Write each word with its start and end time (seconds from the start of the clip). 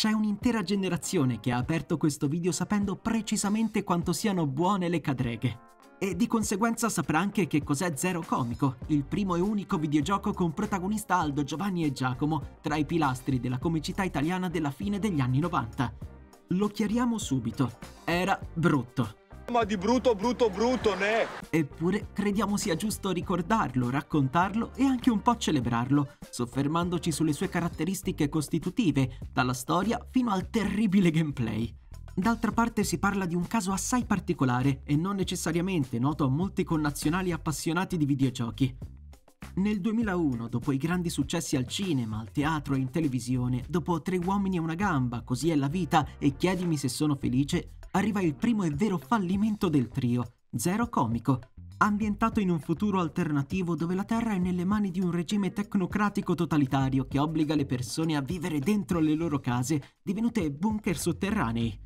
C'è 0.00 0.12
un'intera 0.12 0.62
generazione 0.62 1.40
che 1.40 1.52
ha 1.52 1.58
aperto 1.58 1.98
questo 1.98 2.26
video 2.26 2.52
sapendo 2.52 2.96
precisamente 2.96 3.84
quanto 3.84 4.14
siano 4.14 4.46
buone 4.46 4.88
le 4.88 5.02
cadreghe. 5.02 5.58
E 5.98 6.16
di 6.16 6.26
conseguenza 6.26 6.88
saprà 6.88 7.18
anche 7.18 7.46
che 7.46 7.62
cos'è 7.62 7.92
Zero 7.94 8.22
Comico, 8.24 8.76
il 8.86 9.04
primo 9.04 9.34
e 9.36 9.40
unico 9.40 9.76
videogioco 9.76 10.32
con 10.32 10.54
protagonista 10.54 11.16
Aldo, 11.16 11.44
Giovanni 11.44 11.84
e 11.84 11.92
Giacomo, 11.92 12.56
tra 12.62 12.76
i 12.76 12.86
pilastri 12.86 13.40
della 13.40 13.58
comicità 13.58 14.02
italiana 14.02 14.48
della 14.48 14.70
fine 14.70 14.98
degli 14.98 15.20
anni 15.20 15.38
90. 15.38 15.92
Lo 16.46 16.68
chiariamo 16.68 17.18
subito. 17.18 17.70
Era 18.02 18.40
brutto. 18.54 19.19
Ma 19.50 19.64
di 19.64 19.76
brutto, 19.76 20.14
brutto, 20.14 20.48
brutto, 20.48 20.94
ne? 20.94 21.26
Eppure 21.50 22.06
crediamo 22.12 22.56
sia 22.56 22.76
giusto 22.76 23.10
ricordarlo, 23.10 23.90
raccontarlo 23.90 24.70
e 24.76 24.84
anche 24.84 25.10
un 25.10 25.22
po' 25.22 25.36
celebrarlo, 25.36 26.12
soffermandoci 26.30 27.10
sulle 27.10 27.32
sue 27.32 27.48
caratteristiche 27.48 28.28
costitutive, 28.28 29.18
dalla 29.32 29.52
storia 29.52 30.06
fino 30.08 30.30
al 30.30 30.48
terribile 30.50 31.10
gameplay. 31.10 31.74
D'altra 32.14 32.52
parte 32.52 32.84
si 32.84 32.98
parla 33.00 33.26
di 33.26 33.34
un 33.34 33.48
caso 33.48 33.72
assai 33.72 34.04
particolare 34.04 34.82
e 34.84 34.94
non 34.94 35.16
necessariamente 35.16 35.98
noto 35.98 36.26
a 36.26 36.28
molti 36.28 36.62
connazionali 36.62 37.32
appassionati 37.32 37.96
di 37.96 38.04
videogiochi. 38.04 38.76
Nel 39.60 39.82
2001, 39.82 40.48
dopo 40.48 40.72
i 40.72 40.78
grandi 40.78 41.10
successi 41.10 41.54
al 41.54 41.66
cinema, 41.66 42.18
al 42.18 42.32
teatro 42.32 42.74
e 42.74 42.78
in 42.78 42.88
televisione, 42.88 43.62
dopo 43.68 44.00
Tre 44.00 44.16
uomini 44.16 44.56
e 44.56 44.58
una 44.58 44.74
gamba, 44.74 45.20
Così 45.20 45.50
è 45.50 45.54
la 45.54 45.68
vita 45.68 46.16
e 46.16 46.34
Chiedimi 46.34 46.78
se 46.78 46.88
sono 46.88 47.14
felice, 47.14 47.72
arriva 47.90 48.22
il 48.22 48.34
primo 48.34 48.62
e 48.62 48.70
vero 48.70 48.96
fallimento 48.96 49.68
del 49.68 49.88
trio, 49.88 50.36
Zero 50.56 50.88
Comico, 50.88 51.40
ambientato 51.76 52.40
in 52.40 52.48
un 52.48 52.58
futuro 52.58 53.00
alternativo 53.00 53.76
dove 53.76 53.94
la 53.94 54.04
Terra 54.04 54.32
è 54.32 54.38
nelle 54.38 54.64
mani 54.64 54.90
di 54.90 55.02
un 55.02 55.10
regime 55.10 55.52
tecnocratico 55.52 56.34
totalitario 56.34 57.06
che 57.06 57.18
obbliga 57.18 57.54
le 57.54 57.66
persone 57.66 58.16
a 58.16 58.22
vivere 58.22 58.60
dentro 58.60 58.98
le 58.98 59.14
loro 59.14 59.40
case, 59.40 59.98
divenute 60.02 60.50
bunker 60.50 60.96
sotterranei. 60.96 61.78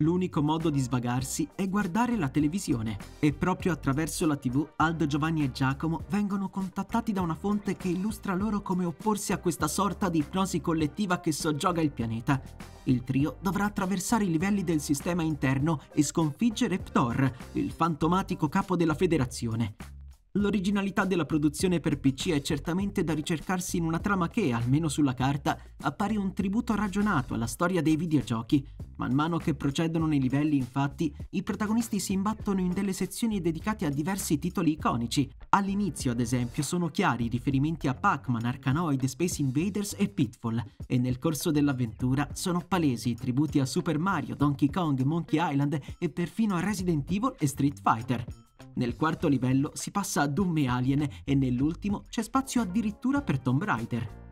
L'unico 0.00 0.42
modo 0.42 0.68
di 0.68 0.78
svagarsi 0.78 1.48
è 1.54 1.66
guardare 1.70 2.18
la 2.18 2.28
televisione 2.28 2.98
e 3.18 3.32
proprio 3.32 3.72
attraverso 3.72 4.26
la 4.26 4.36
tv 4.36 4.72
Aldo, 4.76 5.06
Giovanni 5.06 5.42
e 5.42 5.52
Giacomo 5.52 6.02
vengono 6.10 6.50
contattati 6.50 7.12
da 7.12 7.22
una 7.22 7.34
fonte 7.34 7.78
che 7.78 7.88
illustra 7.88 8.34
loro 8.34 8.60
come 8.60 8.84
opporsi 8.84 9.32
a 9.32 9.38
questa 9.38 9.68
sorta 9.68 10.10
di 10.10 10.18
ipnosi 10.18 10.60
collettiva 10.60 11.18
che 11.20 11.32
soggioga 11.32 11.80
il 11.80 11.92
pianeta. 11.92 12.42
Il 12.84 13.04
trio 13.04 13.38
dovrà 13.40 13.64
attraversare 13.64 14.24
i 14.24 14.30
livelli 14.30 14.64
del 14.64 14.82
sistema 14.82 15.22
interno 15.22 15.80
e 15.94 16.02
sconfiggere 16.02 16.78
Ptor, 16.78 17.32
il 17.52 17.72
fantomatico 17.72 18.50
capo 18.50 18.76
della 18.76 18.94
federazione. 18.94 19.95
L'originalità 20.36 21.06
della 21.06 21.24
produzione 21.24 21.80
per 21.80 21.98
PC 21.98 22.28
è 22.28 22.42
certamente 22.42 23.02
da 23.02 23.14
ricercarsi 23.14 23.78
in 23.78 23.84
una 23.84 24.00
trama 24.00 24.28
che, 24.28 24.52
almeno 24.52 24.88
sulla 24.88 25.14
carta, 25.14 25.58
appare 25.80 26.18
un 26.18 26.34
tributo 26.34 26.74
ragionato 26.74 27.32
alla 27.32 27.46
storia 27.46 27.80
dei 27.80 27.96
videogiochi. 27.96 28.66
Man 28.96 29.14
mano 29.14 29.38
che 29.38 29.54
procedono 29.54 30.06
nei 30.06 30.20
livelli, 30.20 30.56
infatti, 30.56 31.14
i 31.30 31.42
protagonisti 31.42 31.98
si 31.98 32.12
imbattono 32.12 32.60
in 32.60 32.74
delle 32.74 32.92
sezioni 32.92 33.40
dedicate 33.40 33.86
a 33.86 33.90
diversi 33.90 34.38
titoli 34.38 34.72
iconici. 34.72 35.30
All'inizio, 35.50 36.12
ad 36.12 36.20
esempio, 36.20 36.62
sono 36.62 36.88
chiari 36.88 37.24
i 37.24 37.30
riferimenti 37.30 37.88
a 37.88 37.94
Pac-Man, 37.94 38.44
Arkanoid, 38.44 39.04
Space 39.06 39.40
Invaders 39.40 39.94
e 39.98 40.08
Pitfall, 40.08 40.62
e 40.86 40.98
nel 40.98 41.18
corso 41.18 41.50
dell'avventura 41.50 42.28
sono 42.34 42.60
palesi 42.60 43.10
i 43.10 43.16
tributi 43.16 43.58
a 43.58 43.64
Super 43.64 43.98
Mario, 43.98 44.34
Donkey 44.34 44.68
Kong, 44.68 45.00
Monkey 45.00 45.40
Island 45.40 45.80
e 45.98 46.10
perfino 46.10 46.56
a 46.56 46.60
Resident 46.60 47.10
Evil 47.10 47.34
e 47.38 47.46
Street 47.46 47.80
Fighter. 47.82 48.45
Nel 48.76 48.94
quarto 48.96 49.26
livello 49.26 49.72
si 49.74 49.90
passa 49.90 50.22
a 50.22 50.26
Doom 50.26 50.58
e 50.58 50.66
Alien 50.68 51.08
e 51.24 51.34
nell'ultimo 51.34 52.04
c'è 52.08 52.22
spazio 52.22 52.60
addirittura 52.60 53.22
per 53.22 53.38
Tomb 53.38 53.64
Raider. 53.64 54.24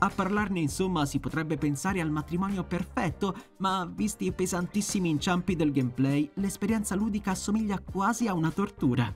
A 0.00 0.10
parlarne 0.10 0.60
insomma 0.60 1.06
si 1.06 1.18
potrebbe 1.18 1.56
pensare 1.56 2.00
al 2.00 2.10
matrimonio 2.10 2.64
perfetto, 2.64 3.34
ma 3.58 3.90
visti 3.92 4.26
i 4.26 4.32
pesantissimi 4.32 5.08
inciampi 5.08 5.56
del 5.56 5.72
gameplay, 5.72 6.30
l'esperienza 6.34 6.94
ludica 6.94 7.32
assomiglia 7.32 7.80
quasi 7.80 8.28
a 8.28 8.34
una 8.34 8.50
tortura. 8.50 9.12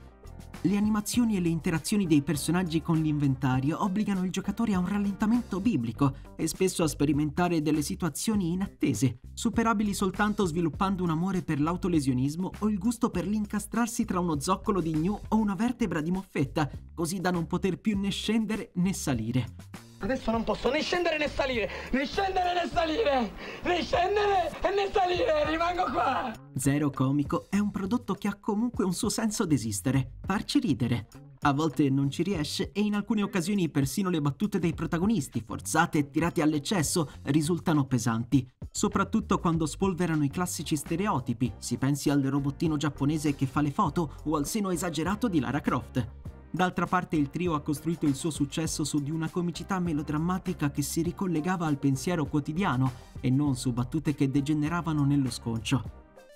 Le 0.61 0.77
animazioni 0.77 1.35
e 1.35 1.41
le 1.41 1.49
interazioni 1.49 2.07
dei 2.07 2.21
personaggi 2.21 2.81
con 2.81 2.97
l'inventario 2.97 3.83
obbligano 3.83 4.23
il 4.23 4.31
giocatore 4.31 4.73
a 4.73 4.79
un 4.79 4.87
rallentamento 4.87 5.59
biblico 5.59 6.15
e 6.37 6.47
spesso 6.47 6.83
a 6.83 6.87
sperimentare 6.87 7.61
delle 7.61 7.81
situazioni 7.81 8.51
inattese, 8.51 9.19
superabili 9.33 9.93
soltanto 9.93 10.45
sviluppando 10.45 11.03
un 11.03 11.09
amore 11.09 11.41
per 11.41 11.59
l'autolesionismo 11.59 12.51
o 12.59 12.69
il 12.69 12.77
gusto 12.77 13.09
per 13.09 13.27
l'incastrarsi 13.27 14.05
tra 14.05 14.19
uno 14.19 14.39
zoccolo 14.39 14.79
di 14.79 14.93
gnu 14.95 15.19
o 15.27 15.35
una 15.35 15.55
vertebra 15.55 15.99
di 15.99 16.11
moffetta, 16.11 16.69
così 16.93 17.19
da 17.19 17.31
non 17.31 17.45
poter 17.45 17.79
più 17.79 17.99
né 17.99 18.09
scendere 18.09 18.71
né 18.75 18.93
salire. 18.93 19.72
Adesso 20.03 20.31
non 20.31 20.43
posso 20.43 20.69
né 20.69 20.81
scendere 20.81 21.17
né 21.17 21.29
salire, 21.29 21.69
né 21.91 22.05
scendere 22.05 22.53
né 22.53 22.69
salire, 22.69 23.31
né 23.63 23.81
scendere 23.81 24.51
né 24.75 24.91
salire, 24.91 25.45
rimango 25.49 25.85
qua. 25.93 26.33
Zero 26.57 26.89
Comico 26.89 27.45
è 27.49 27.57
un 27.57 27.71
prodotto 27.71 28.13
che 28.13 28.27
ha 28.27 28.35
comunque 28.37 28.83
un 28.83 28.91
suo 28.91 29.07
senso 29.07 29.45
d'esistere, 29.45 30.15
farci 30.25 30.59
ridere. 30.59 31.07
A 31.45 31.53
volte 31.53 31.89
non 31.89 32.09
ci 32.09 32.21
riesce 32.21 32.71
e 32.73 32.81
in 32.81 32.95
alcune 32.95 33.23
occasioni 33.23 33.69
persino 33.69 34.09
le 34.09 34.19
battute 34.19 34.59
dei 34.59 34.73
protagonisti, 34.73 35.41
forzate 35.41 35.99
e 35.99 36.09
tirate 36.09 36.41
all'eccesso, 36.41 37.09
risultano 37.23 37.85
pesanti, 37.85 38.45
soprattutto 38.69 39.39
quando 39.39 39.65
spolverano 39.65 40.25
i 40.25 40.29
classici 40.29 40.75
stereotipi, 40.75 41.53
si 41.59 41.77
pensi 41.77 42.09
al 42.09 42.21
robottino 42.21 42.75
giapponese 42.75 43.35
che 43.35 43.45
fa 43.45 43.61
le 43.61 43.71
foto 43.71 44.15
o 44.25 44.35
al 44.35 44.45
seno 44.45 44.69
esagerato 44.69 45.29
di 45.29 45.39
Lara 45.39 45.61
Croft. 45.61 46.22
D'altra 46.55 46.85
parte 46.85 47.15
il 47.15 47.31
trio 47.31 47.55
ha 47.55 47.61
costruito 47.61 48.05
il 48.05 48.13
suo 48.13 48.29
successo 48.29 48.83
su 48.83 49.01
di 49.01 49.09
una 49.09 49.27
comicità 49.27 49.79
melodrammatica 49.79 50.69
che 50.69 50.83
si 50.83 51.01
ricollegava 51.01 51.65
al 51.65 51.79
pensiero 51.79 52.27
quotidiano 52.27 52.91
e 53.21 53.31
non 53.31 53.55
su 53.55 53.73
battute 53.73 54.13
che 54.13 54.29
degeneravano 54.29 55.03
nello 55.03 55.31
sconcio. 55.31 55.81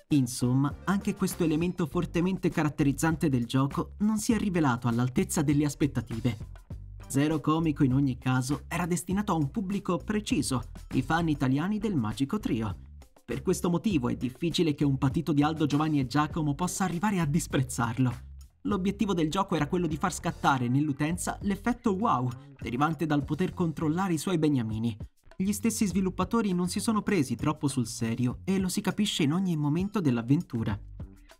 Insomma, 0.08 0.74
anche 0.86 1.14
questo 1.14 1.44
elemento 1.44 1.86
fortemente 1.86 2.50
caratterizzante 2.50 3.28
del 3.28 3.46
gioco 3.46 3.92
non 3.98 4.18
si 4.18 4.32
è 4.32 4.38
rivelato 4.38 4.88
all'altezza 4.88 5.42
delle 5.42 5.64
aspettative. 5.64 6.36
Zero 7.06 7.38
Comico 7.38 7.84
in 7.84 7.94
ogni 7.94 8.18
caso 8.18 8.64
era 8.66 8.86
destinato 8.86 9.30
a 9.30 9.36
un 9.36 9.52
pubblico 9.52 9.98
preciso, 9.98 10.64
i 10.94 11.02
fan 11.02 11.28
italiani 11.28 11.78
del 11.78 11.94
Magico 11.94 12.40
Trio. 12.40 12.76
Per 13.24 13.40
questo 13.40 13.70
motivo 13.70 14.08
è 14.08 14.16
difficile 14.16 14.74
che 14.74 14.84
un 14.84 14.98
patito 14.98 15.32
di 15.32 15.44
Aldo, 15.44 15.66
Giovanni 15.66 16.00
e 16.00 16.08
Giacomo 16.08 16.56
possa 16.56 16.82
arrivare 16.82 17.20
a 17.20 17.24
disprezzarlo. 17.24 18.27
L'obiettivo 18.62 19.14
del 19.14 19.30
gioco 19.30 19.54
era 19.54 19.68
quello 19.68 19.86
di 19.86 19.96
far 19.96 20.12
scattare 20.12 20.68
nell'utenza 20.68 21.38
l'effetto 21.42 21.94
wow, 21.94 22.28
derivante 22.60 23.06
dal 23.06 23.24
poter 23.24 23.54
controllare 23.54 24.14
i 24.14 24.18
suoi 24.18 24.38
beniamini. 24.38 24.96
Gli 25.36 25.52
stessi 25.52 25.86
sviluppatori 25.86 26.52
non 26.52 26.68
si 26.68 26.80
sono 26.80 27.02
presi 27.02 27.36
troppo 27.36 27.68
sul 27.68 27.86
serio 27.86 28.40
e 28.44 28.58
lo 28.58 28.68
si 28.68 28.80
capisce 28.80 29.22
in 29.22 29.32
ogni 29.32 29.56
momento 29.56 30.00
dell'avventura. 30.00 30.78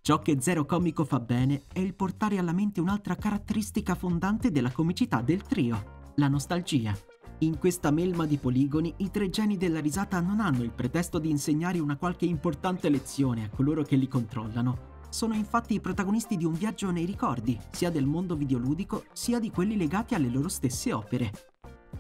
Ciò 0.01 0.21
che 0.21 0.41
Zero 0.41 0.65
Comico 0.65 1.05
fa 1.05 1.19
bene 1.19 1.65
è 1.73 1.81
il 1.81 1.95
portare 1.95 2.39
alla 2.39 2.53
mente 2.53 2.81
un'altra 2.81 3.17
caratteristica 3.17 3.97
fondante 3.97 4.53
della 4.53 4.71
comicità 4.71 5.21
del 5.21 5.43
trio, 5.43 6.13
la 6.15 6.29
nostalgia. 6.29 6.97
In 7.41 7.59
questa 7.59 7.91
melma 7.91 8.25
di 8.25 8.37
poligoni, 8.37 8.95
i 8.99 9.11
tre 9.11 9.31
geni 9.31 9.57
della 9.57 9.81
risata 9.81 10.21
non 10.21 10.41
hanno 10.41 10.63
il 10.63 10.73
pretesto 10.73 11.19
di 11.19 11.31
insegnare 11.31 11.79
una 11.79 11.97
qualche 11.97 12.25
importante 12.25 12.89
lezione 12.89 13.45
a 13.45 13.51
coloro 13.51 13.83
che 13.83 13.97
li 13.97 14.09
controllano, 14.09 14.88
sono 15.09 15.35
infatti 15.35 15.75
i 15.75 15.81
protagonisti 15.81 16.37
di 16.37 16.45
un 16.45 16.53
viaggio 16.53 16.91
nei 16.91 17.05
ricordi, 17.05 17.59
sia 17.71 17.91
del 17.91 18.07
mondo 18.07 18.37
videoludico 18.37 19.05
sia 19.13 19.39
di 19.39 19.51
quelli 19.51 19.77
legati 19.77 20.15
alle 20.15 20.29
loro 20.29 20.49
stesse 20.49 20.93
opere. 20.93 21.31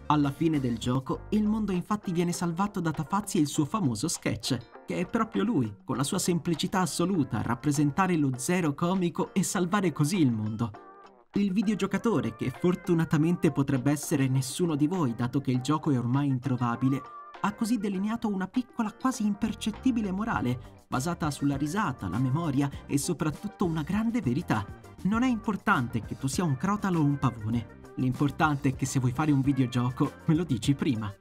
Alla 0.06 0.30
fine 0.30 0.58
del 0.60 0.78
gioco, 0.78 1.26
il 1.30 1.44
mondo 1.47 1.72
infatti 1.72 2.12
viene 2.12 2.32
salvato 2.32 2.80
da 2.80 2.91
Tafazzi 2.91 3.38
e 3.38 3.41
il 3.42 3.47
suo 3.47 3.64
famoso 3.64 4.08
sketch, 4.08 4.84
che 4.86 4.97
è 4.97 5.06
proprio 5.06 5.44
lui, 5.44 5.74
con 5.84 5.97
la 5.97 6.04
sua 6.04 6.18
semplicità 6.18 6.80
assoluta, 6.80 7.42
rappresentare 7.42 8.16
lo 8.16 8.30
zero 8.36 8.74
comico 8.74 9.34
e 9.34 9.42
salvare 9.42 9.92
così 9.92 10.18
il 10.20 10.32
mondo. 10.32 10.70
Il 11.34 11.52
videogiocatore, 11.52 12.36
che 12.36 12.50
fortunatamente 12.50 13.52
potrebbe 13.52 13.91
essere 13.91 14.28
nessuno 14.28 14.76
di 14.76 14.86
voi, 14.86 15.14
dato 15.14 15.41
che 15.41 15.50
il 15.50 15.60
gioco 15.60 15.91
è 15.91 15.98
ormai 15.98 16.28
introvabile, 16.28 17.02
ha 17.41 17.53
così 17.53 17.78
delineato 17.78 18.28
una 18.28 18.49
piccola 18.49 18.93
quasi 18.93 19.24
impercettibile 19.24 20.10
morale, 20.10 20.84
basata 20.89 21.30
sulla 21.30 21.57
risata, 21.57 22.09
la 22.09 22.18
memoria 22.18 22.71
e 22.86 22.98
soprattutto 22.98 23.65
una 23.65 23.83
grande 23.83 24.21
verità. 24.21 24.65
Non 25.03 25.22
è 25.22 25.28
importante 25.28 26.03
che 26.03 26.16
tu 26.16 26.27
sia 26.27 26.45
un 26.45 26.57
crotalo 26.57 27.01
o 27.01 27.04
un 27.04 27.18
pavone, 27.18 27.80
l'importante 27.97 28.71
è 28.71 28.74
che 28.74 28.86
se 28.86 29.01
vuoi 29.01 29.12
fare 29.12 29.33
un 29.33 29.41
videogioco 29.41 30.12
me 30.27 30.34
lo 30.34 30.45
dici 30.45 30.74
prima. 30.74 31.12